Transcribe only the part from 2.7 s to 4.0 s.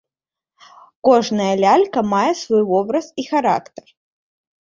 вобраз і характар.